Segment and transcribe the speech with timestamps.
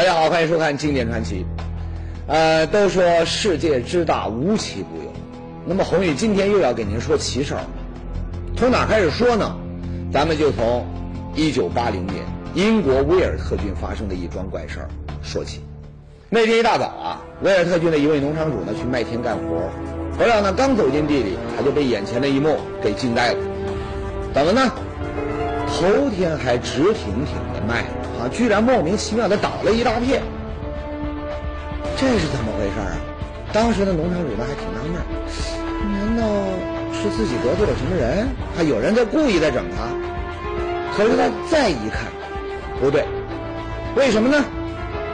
[0.00, 1.44] 大家好，欢迎收看《经典传奇》。
[2.26, 5.12] 呃，都说世界之大，无奇不有。
[5.66, 7.60] 那么宏宇今天又要给您说奇事儿，
[8.56, 9.54] 从哪开始说呢？
[10.10, 10.86] 咱们就从
[11.36, 12.24] 1980年
[12.54, 14.88] 英国威尔特郡发生的一桩怪事儿
[15.22, 15.60] 说起。
[16.30, 19.68] 那天一大早啊，威尔特郡的一位农场主呢去麦田干活，
[20.16, 23.38] 不料呢刚走进地里，他就被眼前的一幕给惊呆了。
[24.32, 24.62] 怎么呢？
[25.68, 27.84] 头天还直挺挺的麦
[28.20, 30.22] 啊，居然莫名其妙的倒了一大片，
[31.96, 32.92] 这是怎么回事啊？
[33.52, 35.00] 当时的农场主呢还挺纳闷，
[35.90, 36.22] 难道
[36.92, 38.28] 是自己得罪了什么人？
[38.54, 39.88] 还有人在故意在整他？
[40.94, 42.04] 可是他再一看，
[42.78, 43.06] 不对，
[43.96, 44.44] 为什么呢？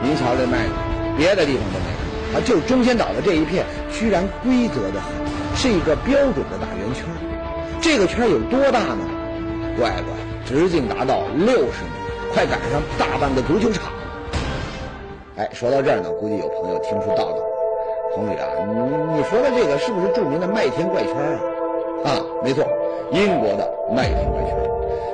[0.03, 0.73] 您瞧这麦子，
[1.17, 1.87] 别的地方都没
[2.33, 7.05] 有，啊，就中间倒的这一片，居然规则的很，是一个标准的大圆圈。
[7.79, 9.07] 这个圈有多大呢？
[9.79, 10.13] 乖乖，
[10.45, 13.91] 直径达到六十米，快赶上大半个足球场。
[15.37, 17.43] 哎，说到这儿呢，估计有朋友听出道道了。
[18.13, 21.13] 宏宇啊，你你说的这个是不是著名的麦田怪圈
[22.03, 22.09] 啊？
[22.09, 22.65] 啊，没错，
[23.11, 24.57] 英国的麦田怪圈。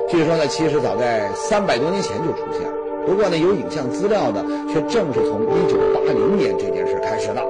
[0.08, 2.72] 据说呢，其实早在三百多年前就出现了，
[3.06, 4.42] 不过呢，有影像资料的
[4.72, 7.42] 却正是从一九八零年这件事开始的。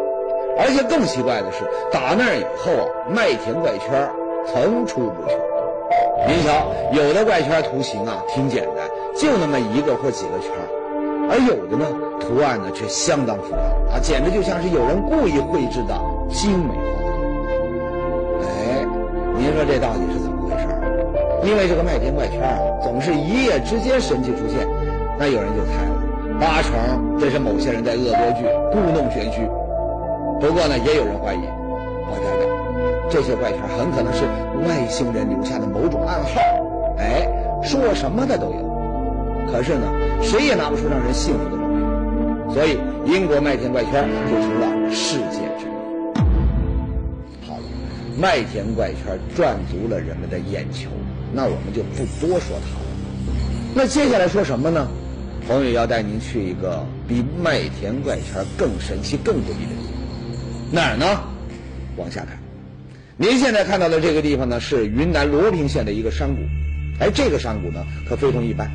[0.56, 4.08] 而且更奇怪的是，打那儿以后啊，麦田怪圈
[4.46, 5.38] 层出不穷。
[6.26, 10.50] 您瞧，有的怪圈图形啊挺简单，就那么一个或几个圈
[11.30, 11.86] 而有的呢
[12.20, 13.56] 图案呢却相当复杂
[13.94, 15.94] 啊，简直就像是有人故意绘制的
[16.28, 16.84] 精美画。
[18.42, 18.84] 哎，
[19.36, 20.68] 您说这到底是怎么回事
[21.48, 24.66] 因为这个麦田怪圈啊，总是一夜之间神奇出现，
[25.18, 25.94] 那有人就猜了，
[26.40, 26.72] 八成
[27.18, 29.46] 这是某些人在恶作剧、故弄玄虚。
[30.40, 31.40] 不过呢，也有人怀疑，
[32.10, 32.44] 我猜猜。
[33.08, 34.24] 这些怪圈很可能是
[34.66, 36.40] 外星人留下的某种暗号，
[36.98, 37.28] 哎，
[37.62, 38.63] 说什么的都有。
[39.50, 41.60] 可是呢，谁也拿不出让人信服的证
[42.48, 45.72] 据，所以英国麦田怪圈就成了世界之谜。
[47.46, 47.62] 好了，
[48.18, 50.90] 麦田怪圈赚足了人们的眼球，
[51.32, 52.86] 那我们就不多说它了。
[53.74, 54.88] 那接下来说什么呢？
[55.46, 61.04] 宏宇要带您去一个比麦田怪圈更神奇、更诡异的地方，哪儿呢？
[61.96, 62.38] 往下看。
[63.16, 66.40] 您现在看到的这个地方呢，是云南罗平县的一个山谷。
[66.98, 68.70] 哎，这个山谷呢，可非同一般。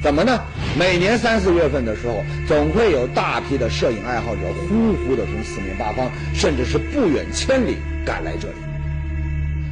[0.00, 0.40] 怎么呢？
[0.78, 7.76] 每年三四月份的时候，总会有大批的摄影爱好者呼呼的从四面八方，甚至是不远千里
[8.06, 8.54] 赶来这里。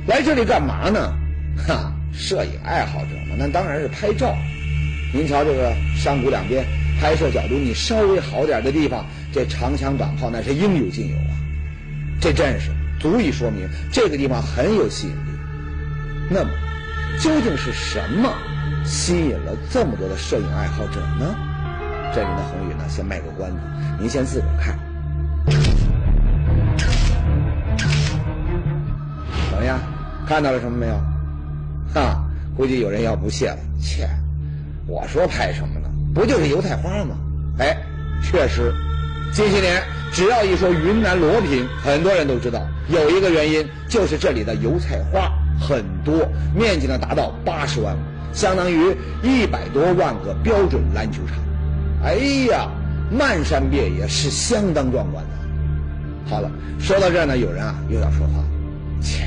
[0.06, 1.12] 来这里干嘛呢？
[1.66, 4.36] 哈，摄影爱好者嘛，那当然是拍照。
[5.14, 6.66] 您瞧这个山谷两边，
[7.00, 11.34] 拍摄角度你稍微好点的地方，这长枪短炮那是应有尽有啊。
[12.20, 12.70] 这阵势。
[12.98, 15.38] 足以说明这个地方很有吸引力。
[16.30, 16.50] 那么，
[17.20, 18.32] 究竟是什么
[18.86, 21.34] 吸引了这么多的摄影爱好者呢？
[22.14, 23.58] 这里的宏宇呢，先卖个关子，
[24.00, 24.78] 您先自个儿看。
[29.50, 29.78] 怎么样？
[30.26, 30.94] 看到了什么没有？
[31.92, 32.24] 哈，
[32.56, 33.58] 估计有人要不屑了。
[33.80, 34.08] 切，
[34.86, 35.88] 我说拍什么呢？
[36.14, 37.16] 不就是油菜花吗？
[37.58, 37.76] 哎，
[38.22, 38.72] 确实。
[39.32, 39.82] 近些年，
[40.12, 45.30] 只要一说云南罗平，很多人都知道，有一个原因就是这里的油菜花
[45.60, 48.02] 很多，面积呢达到八十万亩，
[48.36, 51.36] 相当于一百多万个标准篮球场。
[52.04, 52.14] 哎
[52.50, 52.68] 呀，
[53.10, 56.30] 漫山遍野，是相当壮观的。
[56.30, 58.44] 好了，说到这儿呢，有人啊又要说话，
[59.00, 59.26] 切，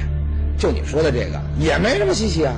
[0.57, 2.53] 就你说的这个也没什么稀奇啊，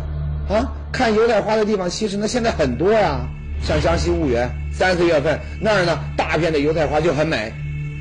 [0.49, 3.21] 啊，看油菜花的地方其实呢现在很多呀。
[3.63, 7.53] 像江西婺源三四月份那儿呢，大片的油菜花就很美。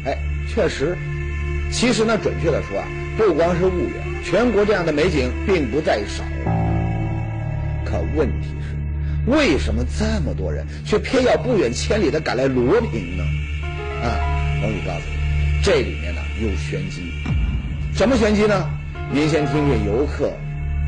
[0.07, 0.19] 哎，
[0.49, 0.97] 确实，
[1.71, 2.87] 其实呢，准确的说啊，
[3.17, 6.25] 不光是婺源，全国这样的美景并不在少。
[7.91, 8.49] 可问题
[9.27, 13.25] 是，为什么这么多人却偏要不远千里的赶来罗平呢？
[14.03, 14.07] 啊，
[14.63, 17.13] 王宇告诉你，这里面呢有玄机。
[17.95, 18.69] 什么玄机呢？
[19.13, 20.33] 您先听听游客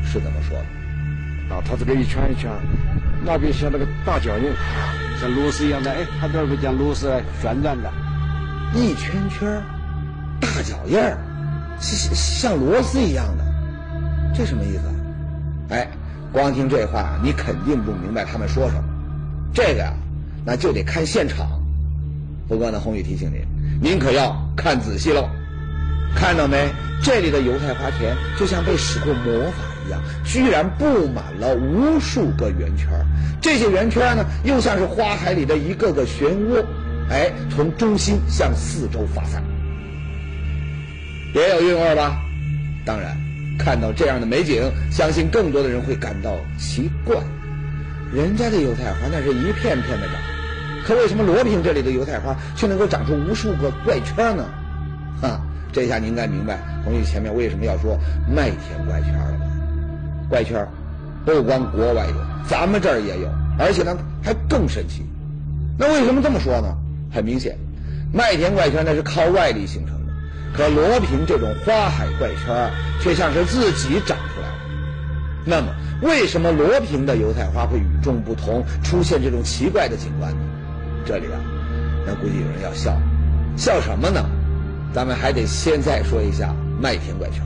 [0.05, 1.53] 是怎么说的。
[1.53, 2.49] 啊，他这个一圈一圈。
[3.25, 4.51] 那边像那个大脚印，
[5.21, 7.07] 像螺丝一样的，哎，他这不讲螺丝
[7.41, 7.89] 旋转的，
[8.73, 9.61] 一圈圈
[10.41, 11.17] 大脚印儿，
[11.79, 13.45] 像像螺丝一样的，
[14.33, 14.83] 这什么意思？
[15.69, 15.87] 哎，
[16.33, 18.83] 光听这话，你肯定不明白他们说什么。
[19.53, 19.93] 这个呀，
[20.43, 21.47] 那就得看现场。
[22.47, 23.45] 不过呢，宏宇提醒您，
[23.79, 25.29] 您可要看仔细喽。
[26.15, 26.67] 看到没？
[27.01, 29.57] 这里的油菜花田就像被使过魔法。
[29.85, 32.87] 一样，居然布满了无数个圆圈
[33.41, 36.63] 这些圆圈呢，又像是花海里的一个个漩涡，
[37.09, 39.43] 哎，从中心向四周发散，
[41.33, 42.17] 别有韵味吧？
[42.85, 43.17] 当然，
[43.57, 47.17] 看到这样的美景，相信更多的人会感到奇怪。
[48.13, 50.15] 人家的油菜花那是一片片的长，
[50.85, 54.45] 可为什么罗平这里的油菜花却能够长出无数个怪圈呢？
[55.21, 55.41] 哈，
[55.71, 57.97] 这下你应该明白红玉前面为什么要说
[58.27, 59.45] 麦田怪圈了吧？
[60.29, 60.67] 怪圈
[61.25, 62.15] 不光国外有，
[62.47, 65.05] 咱们这儿也有，而且呢还更神奇。
[65.77, 66.75] 那为什么这么说呢？
[67.11, 67.55] 很明显，
[68.11, 70.02] 麦田怪圈那是靠外力形成的，
[70.53, 72.71] 可罗平这种花海怪圈
[73.01, 74.53] 却像是自己长出来的。
[75.45, 80.37] 那么，为什么罗平的油菜花会与众不同，出现这种奇怪的景观呢？
[81.05, 81.39] 这里啊，
[82.05, 82.97] 那估计有人要笑，
[83.57, 84.23] 笑什么呢？
[84.93, 87.41] 咱们还得现在说一下麦田怪圈。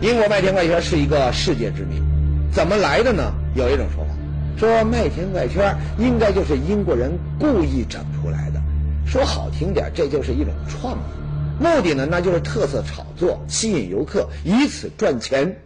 [0.00, 2.02] 英国麦田怪圈是一个世界之谜，
[2.50, 3.32] 怎么来的呢？
[3.54, 4.10] 有一种说法，
[4.58, 8.60] 说麦田怪圈应该就是英国人故意整出来的。
[9.06, 11.19] 说好听点，这就是一种创意，
[11.60, 15.60] 目的呢，那就是特色炒作，吸引游客，以此赚钱。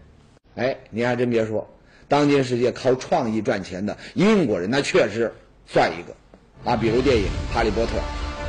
[0.56, 1.70] 哎，你还真别说，
[2.08, 5.32] 当今世界靠创意赚钱的英国人，那确实
[5.68, 6.12] 算一个。
[6.68, 7.22] 啊，比如电影
[7.54, 7.92] 《哈利波特》，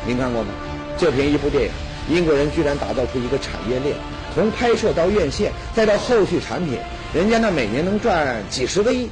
[0.07, 0.49] 您看过吗？
[0.97, 1.71] 就凭一部电影，
[2.09, 3.95] 英国人居然打造出一个产业链，
[4.33, 6.79] 从拍摄到院线，再到后续产品，
[7.13, 9.07] 人家那每年能赚几十个亿。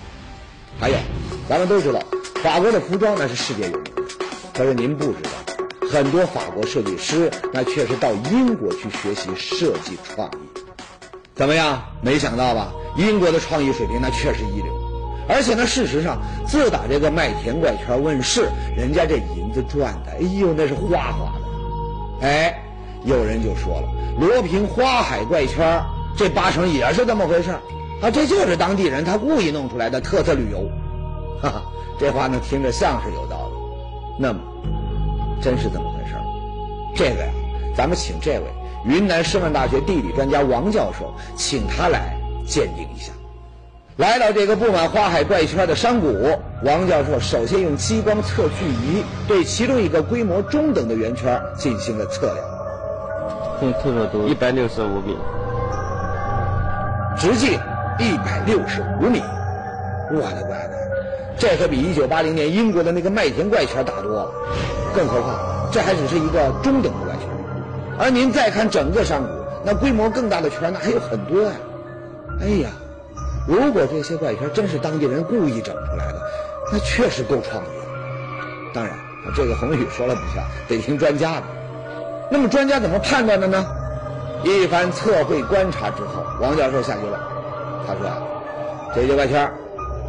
[0.79, 0.95] 还有，
[1.47, 2.01] 咱们都知道，
[2.41, 3.93] 法国的服装那是世界有名，
[4.55, 5.52] 可是您不知道，
[5.93, 10.59] 很多法国设计师那却是到英国去学习设计创意。
[11.35, 11.83] 怎么样？
[12.01, 12.73] 没想到吧？
[12.97, 14.73] 英国的创意水平那确实一流。
[15.29, 22.27] 而且呢，事实上，自打这个麦田怪圈问世，人家这银子赚的，哎呦，那是哗哗的。
[22.27, 22.59] 哎，
[23.05, 23.87] 有人就说了，
[24.19, 25.79] 罗平花海怪圈，
[26.17, 27.61] 这八成也是这么回事儿
[28.01, 30.67] 啊，这就是当地人他故意弄出来的特色旅游。
[31.39, 31.61] 哈哈，
[31.99, 33.53] 这话呢听着像是有道理，
[34.19, 34.39] 那么，
[35.41, 36.15] 真是这么回事
[36.95, 37.31] 这个呀，
[37.75, 38.45] 咱们请这位
[38.85, 42.15] 云南师范大学地理专家王教授，请他来
[42.45, 43.11] 鉴定一下。
[43.97, 52.37] 来到这个布满花海怪圈的山谷，王教授首先用激光测距仪对其中一个规模中等的圆圈进行了测量。
[53.61, 55.15] 这特别多，一百六十五米，
[57.15, 57.53] 直径
[57.99, 59.21] 一百六十五米。
[60.11, 60.77] 我的乖乖，
[61.37, 64.31] 这可比一九八零年英国的那个麦田怪圈大多了。
[64.95, 67.27] 更何况，这还只是一个中等的怪圈，
[67.97, 69.29] 而您再看整个山谷，
[69.65, 71.51] 那规模更大的圈那还有很多呀。
[72.41, 72.69] 哎呀！
[73.47, 76.21] 如果这些怪圈真是当地人故意整出来的，
[76.71, 77.67] 那确实够创意。
[78.73, 78.95] 当然，
[79.35, 81.43] 这个宏宇说了不算，得听专家的。
[82.31, 83.65] 那么专家怎么判断的呢？
[84.43, 87.19] 一番测绘观察之后，王教授下结论，
[87.85, 88.17] 他说啊，
[88.95, 89.51] 这些怪圈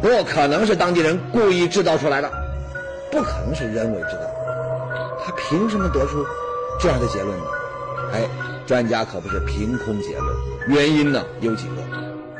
[0.01, 2.31] 不可能是当地人故意制造出来的，
[3.11, 4.21] 不可能是人为制造。
[5.25, 6.25] 他凭什么得出
[6.79, 7.45] 这样的结论呢？
[8.13, 8.21] 哎，
[8.65, 10.35] 专家可不是凭空结论，
[10.67, 11.75] 原因呢有几个。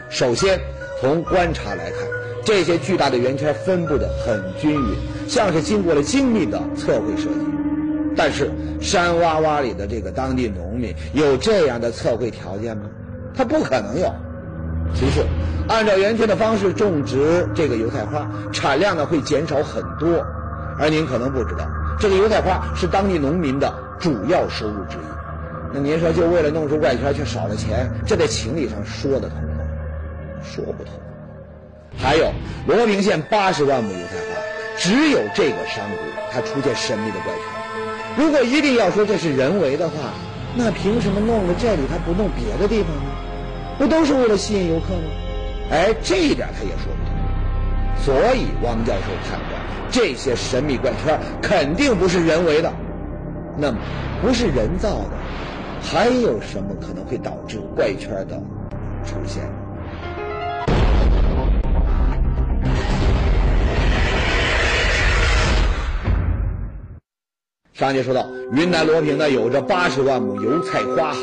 [0.10, 0.60] 首先。
[1.02, 2.08] 从观察来看，
[2.46, 4.96] 这些巨大的圆圈分布的很均匀，
[5.28, 7.46] 像是经过了精密的测绘设计。
[8.16, 8.50] 但是
[8.80, 12.90] 山洼洼里的这个当地农民有这样的测绘条件吗？
[13.36, 14.10] 他不可能有。
[14.94, 15.26] 其次，
[15.68, 20.26] 按照圆圈的方式种植这个油菜花，产量呢会减少很多。
[20.78, 21.66] 而您可能不知道，
[22.00, 25.02] 这个油菜花是当地农民的主要收入之一。
[25.74, 29.64] 那您说，就为了弄出怪圈却少了钱，这在情理上说得通吗？
[30.44, 30.94] 说不通。
[31.98, 32.32] 还有
[32.68, 34.42] 罗平县八十万亩油菜花，
[34.78, 35.98] 只有这个山谷
[36.32, 37.44] 它出现神秘的怪圈。
[38.18, 39.96] 如果一定要说这是人为的话，
[40.56, 43.12] 那凭什么弄了这里，他不弄别的地方呢？
[43.78, 45.10] 不都是为了吸引游客吗？
[45.72, 47.16] 哎，这一点他也说不通。
[47.98, 52.72] 所以汪教授判断，这些神秘怪圈肯定不是人为的。
[53.58, 53.78] 那么，
[54.22, 55.12] 不是人造的，
[55.82, 58.40] 还有什么可能会导致怪圈的
[59.04, 59.44] 出现？
[67.74, 71.20] 上节说到，云南罗平呢有着八十万亩油菜花海，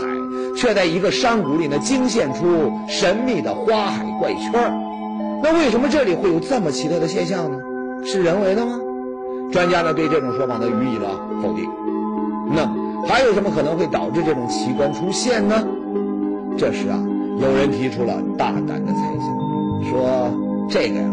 [0.57, 4.53] 却在一个山谷里呢惊现出神秘的花海怪圈
[5.43, 7.59] 那为什么这里会有这么奇特的现象呢？
[8.05, 8.79] 是人为的吗？
[9.51, 11.69] 专家呢对这种说法呢予以了否定。
[12.55, 12.69] 那
[13.07, 15.55] 还有什么可能会导致这种奇观出现呢？
[16.57, 16.99] 这时啊，
[17.41, 20.31] 有人提出了大胆的猜想，说
[20.69, 21.09] 这个呀，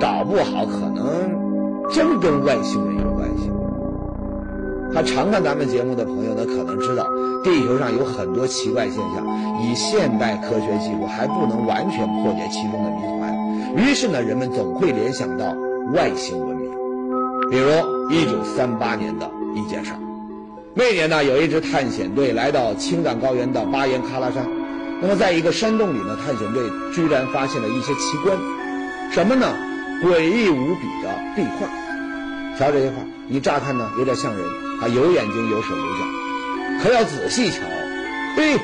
[0.00, 1.04] 搞不好可能
[1.92, 3.50] 真跟外星人有关系。
[4.94, 7.06] 他常看咱们节目的朋友呢，可能知道
[7.44, 9.26] 地球上有很多奇怪现象，
[9.62, 13.36] 以现代科学技术还不能完全破解其中的谜团。
[13.76, 15.54] 于是呢，人们总会联想到
[15.92, 16.70] 外星文明。
[17.50, 17.68] 比如
[18.10, 19.98] 一九三八年的一件事儿，
[20.74, 24.46] 那年呢，有一支探险队来到青藏高原的巴颜喀拉山，
[25.02, 26.62] 那么在一个山洞里呢，探险队
[26.92, 28.36] 居然发现了一些奇观，
[29.12, 29.46] 什么呢？
[30.02, 31.66] 诡异无比的壁画。
[32.58, 32.94] 瞧这些画，
[33.28, 34.44] 你乍看呢有点像人，
[34.80, 36.04] 啊，有眼睛有手有脚，
[36.82, 37.60] 可要仔细瞧，
[38.36, 38.58] 嘿，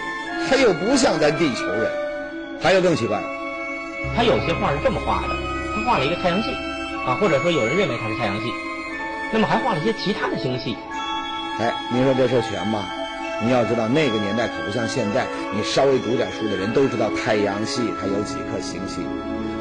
[0.49, 1.90] 他又不像咱地球人。
[2.61, 3.21] 还有更奇怪，
[4.14, 5.35] 他有些画是这么画的，
[5.75, 6.50] 他画了一个太阳系，
[7.07, 8.52] 啊，或者说有人认为他是太阳系，
[9.33, 10.76] 那么还画了一些其他的星系。
[11.59, 12.85] 哎，您说这事全吗？
[13.45, 19.05] 你要知道那个年代可不像现在，你稍微读点书的人都知道太阳系它有几颗行星。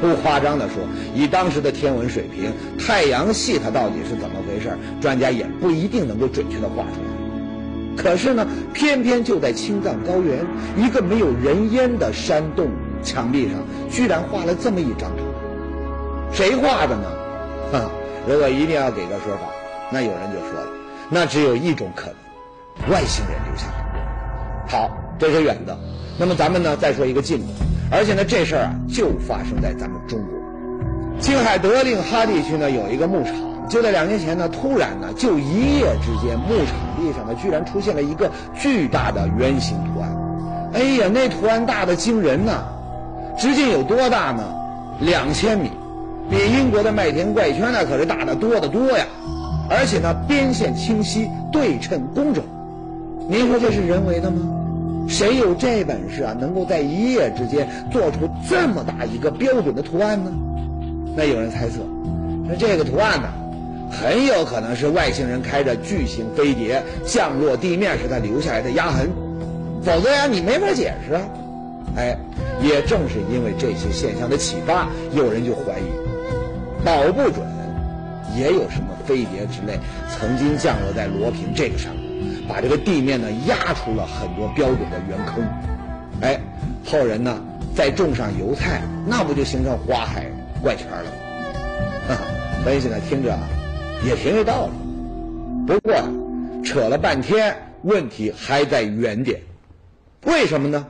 [0.00, 0.82] 不夸张地说，
[1.14, 7.96] 以当时的天文水平，太阳系它到底是怎么回事，专家也不一定能够准确地画出来。
[7.96, 10.44] 可是呢，偏偏就在青藏高原
[10.76, 12.68] 一个没有人烟的山洞
[13.02, 13.58] 墙壁上，
[13.90, 15.22] 居然画了这么一张图。
[16.32, 17.04] 谁画的呢？
[17.70, 17.90] 哈，
[18.26, 19.42] 如果一定要给个说法，
[19.90, 20.66] 那有人就说了，
[21.10, 22.14] 那只有一种可能，
[22.90, 23.72] 外星人留下的。
[24.68, 25.78] 好，这是远的。
[26.18, 27.46] 那么咱们呢，再说一个近的。
[27.90, 30.38] 而且呢，这事儿啊，就发生在咱们中国
[31.20, 33.34] 青海德令哈地区呢，有一个牧场。
[33.68, 40.10] 就在两年前呢，突然呢，就一夜之间，牧场地上呢，居然出现了一个巨大的圆形图案。
[40.74, 42.64] 哎呀，那图案大的惊人呐！
[43.38, 44.42] 直径有多大呢？
[45.00, 45.70] 两千米，
[46.30, 49.06] 比英国的麦田怪圈那可是大得多得多呀！
[49.70, 52.42] 而且呢，边线清晰，对称工整。
[53.28, 54.40] 您说这是人为的吗？
[55.08, 56.34] 谁有这本事啊？
[56.38, 60.30] 能够在一夜之间做出这么大一个标准的图案呢？
[61.16, 61.78] 那有人猜测，
[62.46, 63.28] 说这个图案呢，
[63.90, 69.10] 很有可能是外星人开着巨型飞碟降落地面时他留下来的压痕，
[69.82, 71.22] 否则呀，你没法解释啊。
[71.96, 72.16] 哎，
[72.62, 77.46] 也正是因为这些现象的启发，有人就怀疑，保不准
[78.36, 79.78] 也有什么飞碟之类
[80.10, 82.01] 曾经降落在罗平这个上面。
[82.48, 85.44] 把这个地面呢压出了很多标准的圆坑，
[86.20, 86.40] 哎，
[86.84, 87.40] 后人呢
[87.74, 90.26] 再种上油菜，那不就形成花海
[90.62, 92.16] 怪圈了吗？
[92.64, 93.36] 分析呢听着
[94.04, 94.72] 也挺有道理，
[95.66, 95.94] 不过
[96.64, 99.40] 扯了半天，问题还在原点，
[100.24, 100.86] 为什么呢？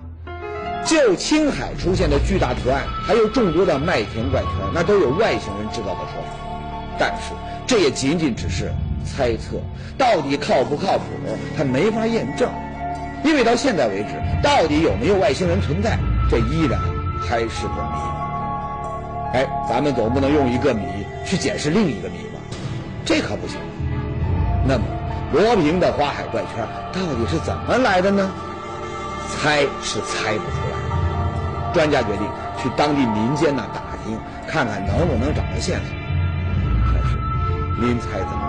[0.84, 7.32] 就青海出现的巨大图案，还有众多的麦田怪圈，那都有外星人制造的说法，但是
[7.66, 8.72] 这也仅仅只是。
[9.04, 9.56] 猜测
[9.98, 11.04] 到底靠不靠谱？
[11.56, 12.48] 他没法验证，
[13.24, 14.10] 因为到现在为止，
[14.42, 15.98] 到底有没有外星人存在，
[16.30, 16.80] 这依然
[17.20, 17.98] 还是个谜。
[19.34, 20.82] 哎，咱们总不能用一个谜
[21.24, 22.40] 去解释另一个谜吧？
[23.04, 23.58] 这可不行。
[24.66, 24.84] 那么，
[25.32, 28.30] 罗平的花海怪圈到底是怎么来的呢？
[29.28, 31.72] 猜是猜不出来。
[31.72, 32.26] 专家决定
[32.62, 35.88] 去当地民间那打听，看看能不能找到线索。
[36.84, 37.16] 可是，
[37.80, 38.41] 您猜怎么？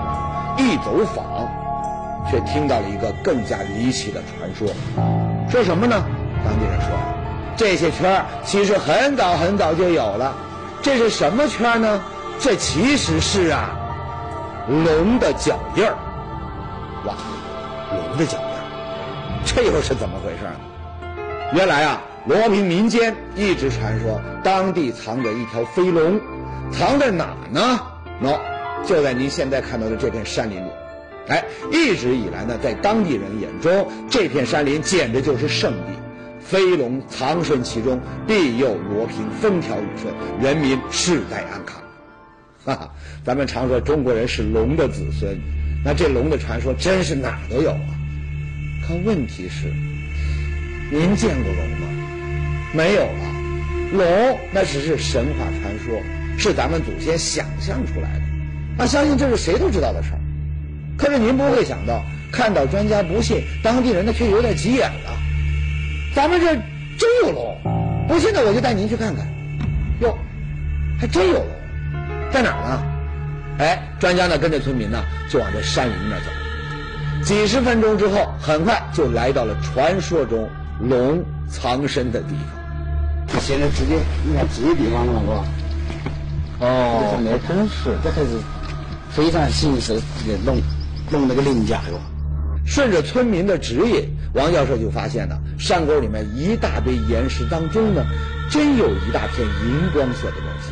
[0.57, 1.48] 一走访，
[2.29, 4.67] 却听到了一个更加离奇的传说。
[5.50, 6.03] 说什么呢？
[6.43, 6.89] 当地人说，
[7.55, 10.36] 这些圈其实很早很早就有了。
[10.81, 12.01] 这是什么圈呢？
[12.39, 13.69] 这其实是啊，
[14.67, 15.95] 龙的脚印儿。
[17.05, 17.15] 哇，
[17.91, 20.51] 龙的脚印儿，这又是怎么回事呢？
[21.53, 26.19] 原来啊，罗平民间一直传说，当地藏着一条飞龙，
[26.72, 27.79] 藏在哪呢？
[28.22, 28.38] 喏。
[28.86, 30.70] 就在您现在看到的这片山林里，
[31.28, 35.94] 哎，一直以来呢，在当地人眼中，这片山林简直就是圣地，
[36.42, 41.82] 飞龙藏身其中，庇佑罗平风调雨顺，人民世代安康。
[42.66, 42.90] 哈哈，
[43.25, 45.38] 咱们常说中国人是龙的子孙，
[45.84, 47.90] 那这龙的传说真是哪都有啊。
[48.88, 49.68] 可问题是，
[50.92, 51.88] 您见过龙吗？
[52.74, 53.36] 没有啊，
[53.94, 56.02] 龙那只是神话传说，
[56.38, 58.33] 是咱们祖先想象出来的。
[58.77, 60.20] 那相信这是谁都知道的事儿，
[60.98, 65.12] 可是您不会想到，看到专家不信，当地人呢却有点急眼了。
[66.15, 69.25] 咱们这真有龙，不信的我就带您去看看。
[70.01, 70.18] 哟，
[71.00, 71.46] 还真有龙，
[72.32, 72.84] 在哪儿呢？
[73.60, 76.25] 哎，专家呢跟着村民呢就往这山林那走。
[77.24, 80.50] 几十分钟之后，很快就来到了传说中
[80.80, 82.36] 龙藏身的地
[83.30, 83.39] 方。
[83.39, 85.46] 现在直接你看直接地方了，是吧？
[86.60, 88.39] 哦，那真是，这还是。
[89.15, 90.01] 非常形式的
[90.43, 90.58] 弄，
[91.12, 92.00] 弄那个鳞甲哟。
[92.65, 98.05] 顺着村民的指引，王教授就发现了山沟里面一大堆岩石当中呢，
[98.50, 100.72] 真有一大片银光色的东西，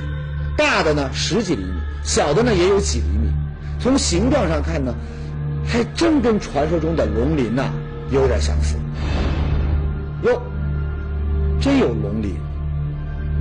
[0.57, 3.29] 大的呢十几厘米，小的呢也有几厘米。
[3.79, 4.95] 从形状上看呢，
[5.67, 7.71] 还真跟传说中的龙鳞呐
[8.09, 8.77] 有点相似。
[10.23, 10.41] 哟，
[11.59, 12.35] 真有龙鳞？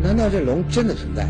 [0.02, 1.28] 难道这龙真的存在？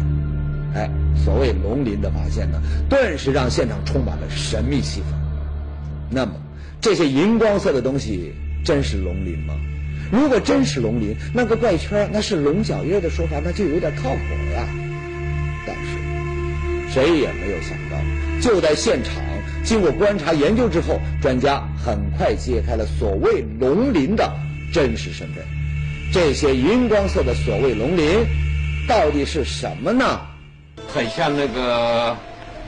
[0.74, 0.88] 哎，
[1.24, 5.04] 所谓龙鳞的发现呢，顿时让现场充满了神秘气氛。
[6.10, 6.32] 那么，
[6.80, 8.32] 这些荧光色的东西
[8.64, 9.54] 真是龙鳞吗？
[10.10, 14.68] 如果真是龙鳞，那个怪圈那是龙小叶的说法，那就有点靠谱了呀。
[15.66, 17.96] 但是，谁也没有想到，
[18.40, 19.22] 就在现场
[19.62, 24.32] 经过观察研究之后，专家很快揭开了所谓龙鳞的
[24.72, 25.44] 真实身份。
[26.12, 28.26] 这些荧光色的所谓龙鳞，
[28.88, 30.22] 到底是什么呢？
[30.92, 32.16] 很像那个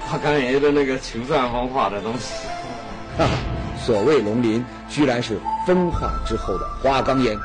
[0.00, 2.32] 花岗岩的那个球状风化的东西。
[3.18, 3.30] 哈哈，
[3.84, 7.36] 所谓龙鳞，居然是风化之后的花岗岩。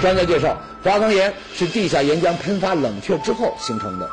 [0.00, 4.08] 专家介绍，花岗岩是地下岩浆喷发冷却之后形成的。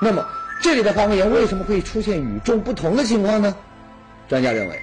[0.00, 0.24] 那么，
[0.62, 3.54] 这里的花岗岩为什么会出现与众不同的情况呢？
[4.28, 4.78] 专家认为，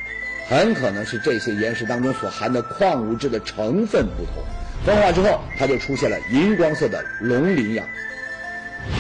[0.50, 4.44] 很可能是这些岩石当中所含的矿物质的成分不同，
[4.86, 7.86] 风化之后，它就出现了荧光色的龙鳞样。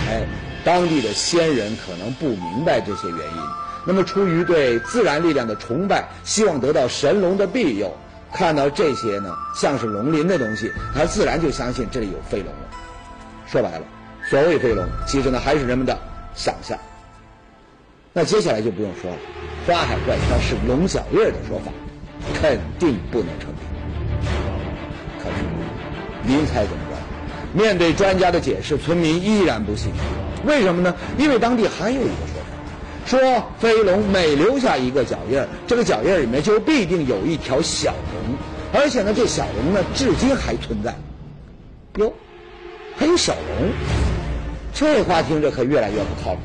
[0.07, 0.21] 哎，
[0.65, 3.41] 当地的先人可能不明白这些原因，
[3.85, 7.95] 那么出于对自然力量的崇拜，希望得到神龙的庇佑，
[8.33, 12.69] 看到这些呢像是龙鳞的东西，他自然就相信这里有飞龙了。
[13.45, 13.85] 说白了，
[14.27, 15.95] 所谓飞龙，其实呢还是人们的
[16.33, 16.75] 想象。
[18.11, 19.17] 那接下来就不用说了，
[19.67, 21.71] 花海怪圈是龙小月的说法，
[22.41, 24.27] 肯定不能成立。
[25.19, 25.35] 可是，
[26.23, 26.95] 您猜怎么着？
[27.53, 29.91] 面对专家的解释，村民依然不信。
[30.45, 30.95] 为什么呢？
[31.17, 40.95] 因为当地还有一个说法，说飞龙每留下一个脚印儿，这个脚印儿里面就必定有一条小龙，而且呢，这小龙呢，至今还存在。
[41.97, 42.13] 哟，
[42.97, 43.69] 还有小龙，
[44.73, 46.41] 这话听着可越来越不靠谱。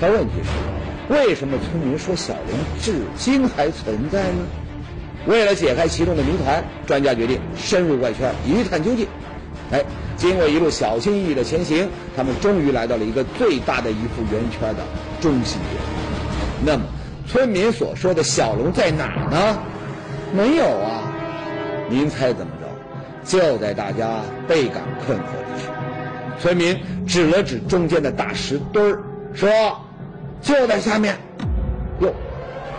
[0.00, 4.46] 可问题是，为什么村民说小龙至今还存在呢？
[5.26, 9.06] 为了解开其中的谜团，专家决定深入怪圈一探究竟。
[9.70, 9.84] 哎，
[10.18, 14.82] 经过一路小心翼翼的前行，他们终于来到了一个最大的一副圆圈的
[15.20, 15.80] 中心点。
[16.66, 16.82] 那么，
[17.26, 19.58] 村民所说的小龙在哪呢？
[20.34, 21.10] 没有啊！
[21.88, 22.68] 您猜怎么着？
[23.24, 25.22] 就在大家倍感困惑
[25.56, 25.70] 之时，
[26.40, 26.76] 村民
[27.06, 29.00] 指了指中间的大石堆儿，
[29.32, 29.48] 说。
[30.40, 31.16] 就在下面，
[31.98, 32.14] 哟，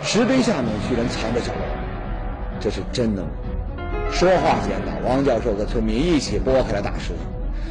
[0.02, 1.62] 石堆下面居然藏着小龙，
[2.58, 3.28] 这是真的吗？
[4.12, 7.16] 说话间呢，王教授和村民一起拨开了大石头。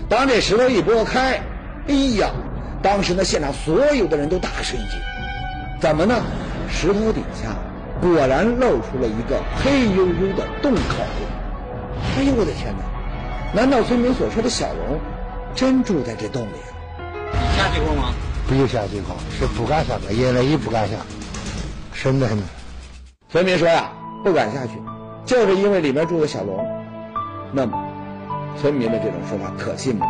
[0.09, 1.41] 当这石头一拨开，
[1.87, 2.31] 哎呀，
[2.83, 4.99] 当时呢，现场所有的人都大吃一惊。
[5.81, 6.23] 怎么呢？
[6.71, 7.57] 石头底下
[8.01, 10.81] 果然露出了一个黑黝黝的洞口。
[12.17, 12.85] 哎呦，我的天哪！
[13.55, 15.01] 难道村民所说的小龙
[15.55, 16.59] 真住在这洞里？
[17.33, 18.13] 你下去过吗？
[18.47, 20.97] 不有下去过，是不敢下的，原来也不敢下，
[21.93, 22.39] 深得很。
[23.31, 23.91] 村民说呀，
[24.25, 24.73] 不敢下去，
[25.29, 26.67] 就是因为里面住着小龙。
[27.53, 27.79] 那么，
[28.59, 30.07] 村民的这种说法可信吗？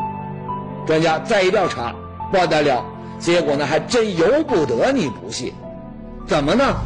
[0.86, 1.92] 专家再一调查，
[2.32, 2.84] 不得了，
[3.18, 5.52] 结果呢还真由不得你不信。
[6.28, 6.76] 怎么呢？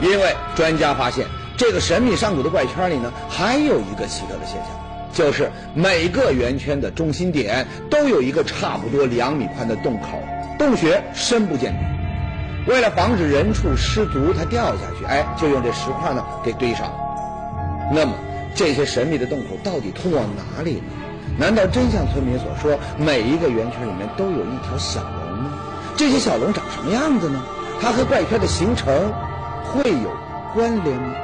[0.00, 1.26] 因为专家发现，
[1.58, 4.70] 这个神秘上古的怪圈里呢，还有一个奇特的现象，
[5.12, 10.18] 就是每个圆圈的中心点都有一个差不多两米宽的洞口。
[10.58, 16.90] 洞穴深不见底，为了防止人畜失足它掉下去，哎，就用这石块呢给堆上。
[17.92, 18.14] 那么
[18.54, 20.82] 这些神秘的洞口到底通往哪里呢？
[21.36, 25.50] 难道真像村民所说，每一个圆圈里面都有一条小龙吗？
[25.96, 27.42] 这些小龙长什么样子呢？
[27.80, 29.12] 它和怪圈的形成
[29.64, 30.10] 会有
[30.54, 31.14] 关联吗？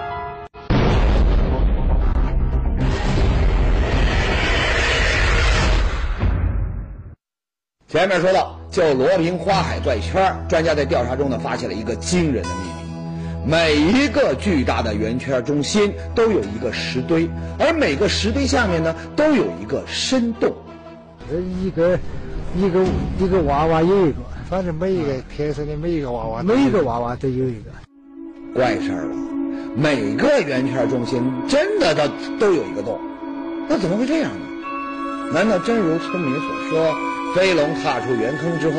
[7.89, 12.90] 前面说到，就罗平花海怪圈，专家在调查中呢，发现了一个惊人的秘密：
[13.47, 20.53] 每一个巨大的圆圈中心都有一个石堆，而每个石堆下面呢，都有一个深洞。
[21.31, 21.99] 呃，一个
[22.57, 22.85] 一个
[23.19, 27.71] 一个娃娃有一个，反正每一个天生的每一个娃娃，每一个娃娃都有一个。
[28.55, 29.17] 怪事儿了，
[29.77, 32.03] 每个圆圈中心真的都
[32.39, 32.99] 都有一个洞，
[33.69, 34.47] 那怎么会这样呢？
[35.33, 36.95] 难道真如村民所说？
[37.33, 38.79] 飞龙踏出圆坑之后，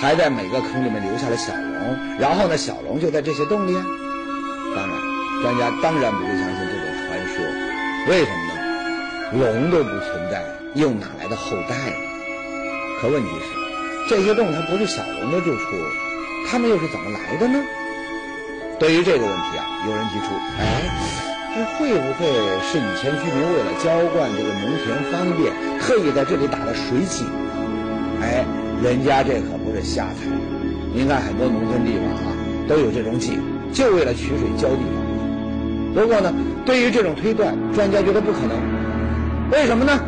[0.00, 3.74] 还在每个坑里面留下了小龙，然后呢，小龙就在这些洞里。
[4.74, 4.90] 当然，
[5.42, 7.44] 专家当然不会相信这种传说。
[8.08, 8.54] 为什么呢？
[9.32, 11.96] 龙都不存在，又哪来的后代呢？
[13.00, 15.66] 可问题是，这些洞它不是小龙的住处，
[16.50, 17.62] 它们又是怎么来的呢？
[18.78, 20.26] 对于这个问题啊，有人提出：
[20.58, 20.90] 哎，
[21.54, 22.26] 这会不会
[22.62, 27.26] 是以前居民为了浇灌这个农田方便，特意在这里打了水井？
[28.20, 28.44] 哎，
[28.84, 30.28] 人家这可不是瞎猜。
[30.92, 32.36] 您看很多农村地方啊，
[32.68, 33.40] 都有这种井，
[33.72, 34.84] 就为了取水浇地。
[35.94, 36.30] 不过呢，
[36.66, 38.58] 对于这种推断，专家觉得不可能。
[39.50, 39.98] 为什么呢？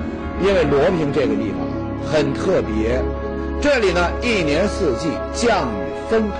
[0.43, 1.67] 因为罗平这个地方
[2.05, 3.01] 很特别，
[3.62, 6.37] 这里呢一年四季降雨丰沛，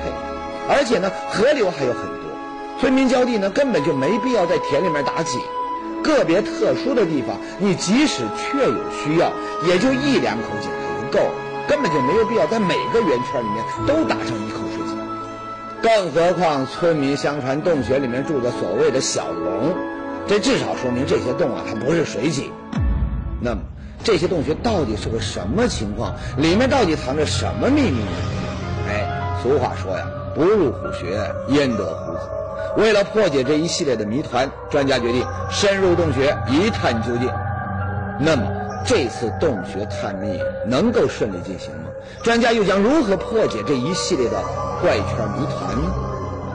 [0.69, 2.29] 而且呢河流还有很多，
[2.79, 5.41] 村民浇地呢根本就没必要在田里面打井。
[6.05, 9.33] 个别特殊的地方，你即使确有需要，
[9.67, 11.46] 也就一两口井还够了。
[11.69, 14.97] 根本就没有必要在每个圆圈里面都打上一口水井。
[15.83, 19.75] 更何况村民相传洞穴里面住着所谓的小龙，
[20.27, 22.51] 这至少说明这些洞啊它不是水井。
[23.41, 23.59] 那么
[24.03, 26.15] 这些洞穴到底是个什么情况？
[26.37, 28.09] 里面到底藏着什么秘密呢？
[28.89, 32.21] 哎，俗话说呀，不入虎穴焉得虎子。
[32.77, 37.31] 为了破解这一系列的谜团，专家决定深入洞穴一探究竟。
[38.19, 38.43] 那么
[38.85, 41.91] 这次洞穴探秘能够顺利进行吗？
[42.23, 44.41] 专家又将如何破解这一系列的
[44.81, 45.95] 怪圈谜团呢？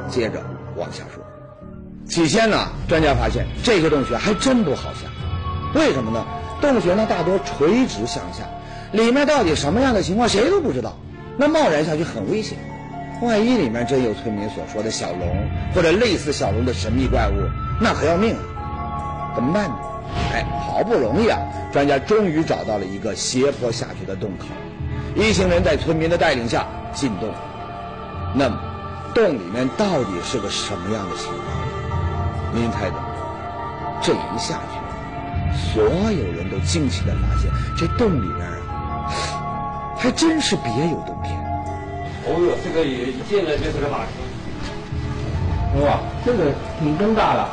[0.09, 0.41] 接着
[0.75, 1.23] 往下说。
[2.07, 5.09] 起先呢，专家发现这些洞穴还真不好下。
[5.73, 6.25] 为什么呢？
[6.59, 8.43] 洞穴呢大多垂直向下，
[8.91, 10.97] 里面到底什么样的情况谁都不知道。
[11.37, 12.57] 那贸然下去很危险，
[13.21, 17.33] 万一里面真有村民所说的小龙或者类似小龙的神秘怪物，
[17.81, 19.33] 那可要命啊！
[19.35, 19.75] 怎么办呢？
[20.33, 21.39] 哎，好不容易啊，
[21.71, 24.45] 专家终于找到了一个斜坡下去的洞口。
[25.15, 27.29] 一行人在村民的带领下进洞。
[28.33, 28.57] 那么，
[29.13, 32.53] 洞里面到底是个什么样的情况？
[32.53, 33.03] 您猜怎么？
[34.01, 39.11] 这一下去，所有人都惊奇地发现，这洞里面啊，
[39.97, 41.37] 还真是别有洞天。
[42.25, 44.05] 哦哟，这个一进来就是个大
[45.73, 45.85] 厅。
[45.85, 47.49] 哇，这个挺更大了。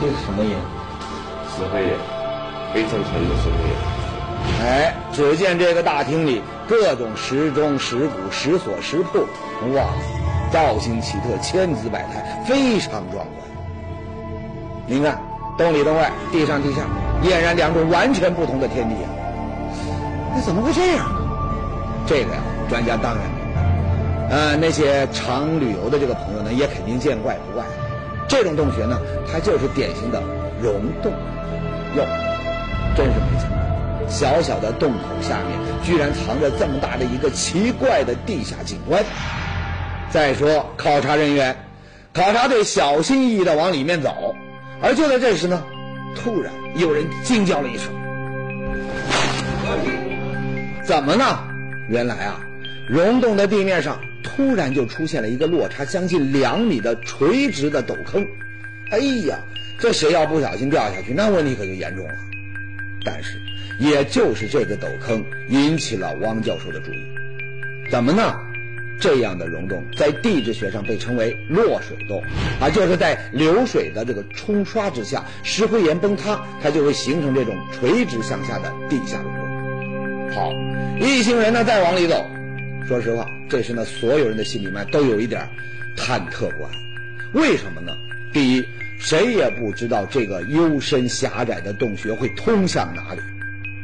[0.00, 0.56] 这是什么烟？
[1.56, 1.96] 石灰岩，
[2.74, 3.76] 非常纯的石灰岩。
[4.62, 9.20] 哎，只见这个大厅里各种石钟、石鼓、石锁、石铺，
[9.74, 9.86] 哇，
[10.52, 13.26] 造型奇特，千姿百态，非常壮观。
[14.86, 15.18] 您看，
[15.56, 16.82] 洞里洞外，地上地下，
[17.24, 19.08] 俨然两种完全不同的天地啊！
[20.34, 21.20] 那怎么会这样呢？
[22.06, 23.62] 这个呀，专家当然明白。
[24.28, 27.64] 呃，那些常旅游的这个朋友呢，也肯定见怪不怪。
[28.28, 30.22] 这种洞穴呢，它就是典型的
[30.62, 31.12] 溶洞。
[31.96, 32.04] 哟，
[32.96, 33.56] 真是没想到，
[34.08, 39.02] 小小的洞口下面居然藏着这么大的一个奇怪的地下景观。
[40.10, 41.56] 再说，考察人员，
[42.12, 44.34] 考察队小心翼翼地往里面走，
[44.82, 45.62] 而就在这时呢，
[46.14, 47.92] 突然有人惊叫了一声
[50.84, 51.24] ：“怎么呢？”
[51.88, 52.40] 原来啊，
[52.88, 58.26] 溶洞的地面上突然就出现了一个落差将近两米的垂直的陡坑。
[58.90, 59.38] 哎呀，
[59.78, 62.14] 这谁要不小心掉下去，那问题可就严重了。
[63.04, 63.40] 但是，
[63.78, 67.06] 也就是这个陡坑引起了汪教授的注意。
[67.90, 68.34] 怎么呢？
[68.98, 72.22] 这样的溶洞在地质学上被称为落水洞，
[72.58, 80.34] 啊，就是在流水的这个冲刷之下，石灰岩崩塌，它就会形成这种垂直向下的地下溶洞。
[80.34, 80.50] 好，
[80.98, 82.24] 一行人呢再往里走。
[82.86, 85.48] 说实话，这时呢，所有人的心里面都有一点
[85.96, 86.70] 忐忑不安。
[87.32, 87.92] 为什么呢？
[88.32, 88.64] 第一，
[88.98, 93.20] 谁也不知道这个幽深狭窄的洞穴会通向哪里。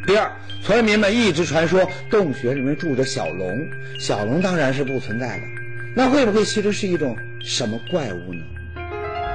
[0.06, 0.30] 第二，
[0.62, 3.66] 村民们一直传说洞穴里面住着小龙，
[3.98, 5.42] 小龙当然是不存在的。
[5.94, 8.44] 那会不会其实是一种什么怪物呢？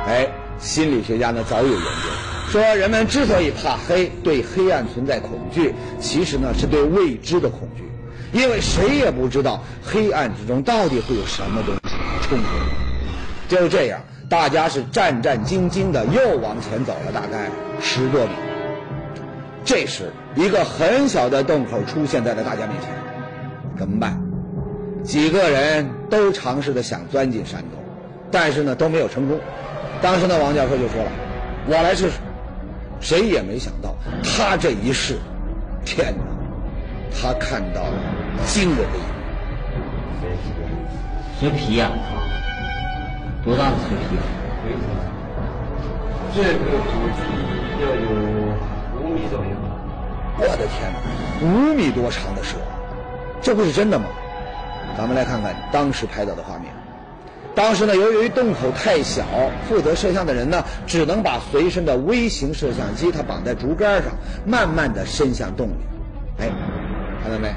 [0.06, 0.28] 哎，
[0.60, 7.84] 心理学家呢早有研究，说人们之所以怕黑，对黑暗存在恐惧，其实呢是对未知的恐惧，
[8.32, 11.82] 因为谁也不知道黑暗之中到底会有什么东西
[12.22, 12.66] 冲出来。
[13.48, 18.32] 就这样，大家是战战兢兢的又往前走了大概十多米。
[19.64, 22.90] 这时，一个很小的洞口出现在了大家面前，
[23.78, 24.22] 怎么办？
[25.04, 27.82] 几个人都尝试着想钻进山洞，
[28.30, 29.40] 但是呢都没有成功。
[30.02, 31.12] 当时呢，王教授就说了
[31.68, 32.18] ：“我来试试。”
[33.00, 35.18] 谁也没想到，他这一试，
[35.86, 36.24] 天哪！
[37.20, 37.94] 他看到了
[38.46, 39.08] 惊人的一幕。
[41.40, 41.92] 蛇皮呀、
[43.44, 44.24] 多大的蛇皮啊？
[46.36, 47.20] 这个估计
[47.82, 48.06] 要有
[49.02, 49.50] 五米左右。
[50.40, 50.96] 我的天哪，
[51.42, 52.58] 五米多长的蛇，
[53.42, 54.06] 这不是真的吗？
[54.98, 56.74] 咱们来看看当时拍到的画面。
[57.56, 59.24] 当时呢，由于洞口太小，
[59.68, 64.12] 负责摄像的人呢，只能把随身的微型摄像机，它绑在竹竿上，
[64.46, 65.74] 慢慢的伸向洞里。
[66.40, 66.50] 哎，
[67.24, 67.54] 看到没？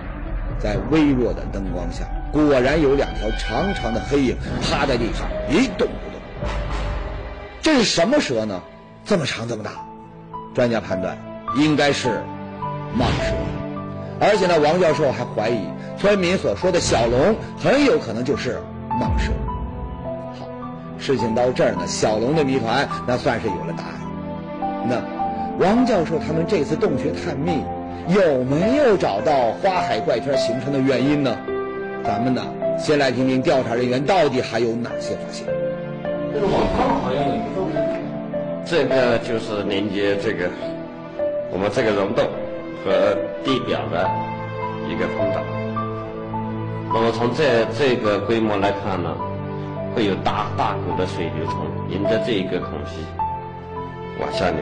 [0.63, 6.21] 在微弱的灯光下，果然有两条长长的黑影趴在地上一动不动。
[7.63, 8.61] 这是什么蛇呢？
[9.05, 9.73] 这么长这么大？
[10.55, 11.17] 专家判断
[11.57, 12.09] 应该是
[12.99, 13.35] 蟒蛇，
[14.21, 15.65] 而且呢，王教授还怀疑
[15.97, 19.31] 村民所说的小龙很有可能就是蟒蛇。
[20.39, 20.49] 好，
[20.99, 23.95] 事情到这儿呢，小龙的谜团那算是有了答案。
[24.89, 27.63] 那王教授他们这次洞穴探秘
[28.09, 31.37] 有没有找到花海怪圈形成的原因呢？
[32.03, 32.43] 咱们呢，
[32.79, 35.47] 先来听听调查人员到底还有哪些发现。
[36.33, 37.69] 这个网上好像有一个洞，
[38.65, 40.49] 这个就是连接这个
[41.53, 42.25] 我们这个溶洞
[42.83, 44.09] 和地表的
[44.89, 45.43] 一个通道。
[46.93, 49.15] 那么从这这个规模来看呢，
[49.95, 53.05] 会有大大股的水流从沿着这一个孔隙
[54.21, 54.59] 往下流，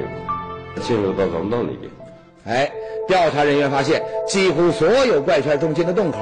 [0.83, 1.91] 进入到溶洞里边。
[2.47, 2.71] 哎，
[3.09, 6.19] 调查人员发现，几乎所有怪圈中间的洞口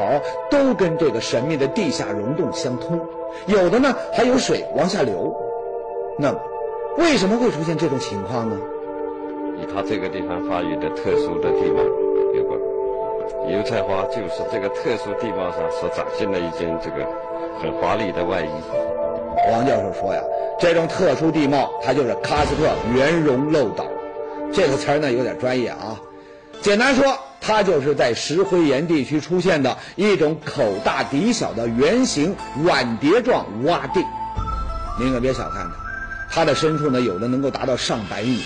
[0.51, 2.99] 都跟这个神秘的地下溶洞相通，
[3.47, 5.35] 有的呢还有水往下流。
[6.19, 6.41] 那么，
[6.97, 8.57] 为什么会出现这种情况呢？
[9.59, 11.83] 以它这个地方发育的特殊的地貌
[12.35, 12.61] 有关。
[13.51, 17.07] 油菜花就是这个特殊地貌上所展现的一件这个
[17.61, 18.51] 很华丽的外衣。
[19.51, 20.21] 王教授说呀，
[20.59, 23.85] 这种特殊地貌，它就是喀斯特圆溶漏斗。
[24.53, 26.01] 这个词儿呢有点专业啊。
[26.63, 34.05] 简单说，它就是在石灰岩地区出现的一种口大底小的圆形碗碟状洼地。
[34.99, 35.77] 您可别小看它，
[36.29, 38.43] 它的深处呢有的能够达到上百米，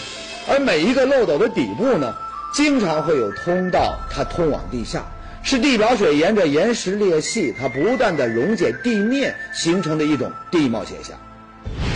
[0.48, 2.14] 而每一个漏斗的底部呢，
[2.52, 5.04] 经常会有通道，它通往地下，
[5.42, 11.16] 是地表水沿着岩石裂隙，它不断的溶解地面形成的一种地貌现象。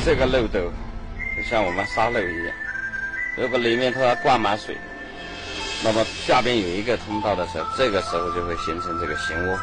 [0.07, 0.61] 这个漏斗
[1.37, 2.55] 就像我们沙漏一样，
[3.37, 4.75] 如果里面它灌满水。
[5.85, 9.59] 那么下边有一个通道的时候，这个时候就会形成这个漩涡，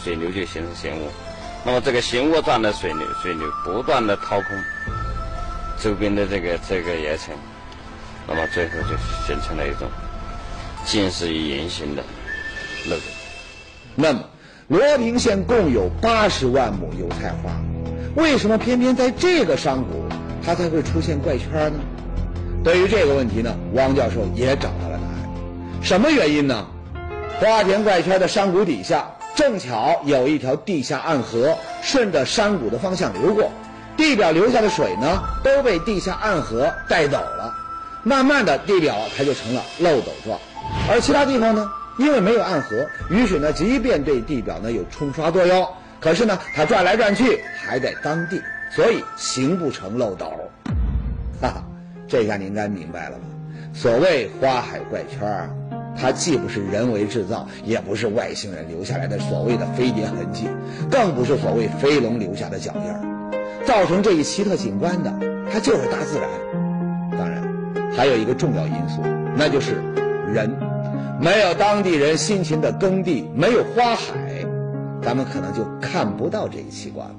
[0.00, 1.10] 水流就形成漩涡。
[1.64, 4.46] 那么这个漩涡状的水流，水流不断的掏空
[5.82, 7.34] 周边的这个这个岩层，
[8.28, 9.88] 那么最后就形成了一种
[10.84, 12.04] 近似于圆形的
[12.88, 13.02] 漏斗。
[13.96, 14.22] 那么
[14.68, 17.50] 罗平县共有八十万亩油菜花，
[18.14, 20.06] 为什么偏偏在这个山谷
[20.44, 21.80] 它才会出现怪圈呢？
[22.62, 24.95] 对于这个问题呢，汪教授也找到了。
[25.86, 26.66] 什么原因呢？
[27.38, 33.52] 花田怪圈的山谷底下正巧有一条地下暗河，顺着山谷的方向流过，
[33.96, 37.54] 地表流下的水呢都被地下暗河带走了，
[38.02, 40.36] 慢慢的地表它就成了漏斗状，
[40.90, 41.70] 而其他地方呢，
[42.00, 45.68] 因为没有暗河，雨水呢即便对地表呢有冲刷作用，
[46.00, 48.42] 可是呢它转来转去还在当地，
[48.74, 50.32] 所以形不成漏斗。
[51.40, 51.64] 哈哈，
[52.08, 53.22] 这下你应该明白了吧？
[53.72, 55.48] 所谓花海怪圈。
[55.98, 60.48] 它既不是人为制造，也不是外星人留下来的所谓的飞碟痕迹，
[60.90, 63.00] 更不是所谓飞龙留下的脚印儿。
[63.64, 65.12] 造成这一奇特景观的，
[65.50, 66.28] 它就是大自然。
[67.18, 67.42] 当然，
[67.92, 69.02] 还有一个重要因素，
[69.36, 69.82] 那就是
[70.32, 70.54] 人。
[71.18, 74.44] 没有当地人辛勤的耕地，没有花海，
[75.02, 77.14] 咱们可能就看不到这一奇观了。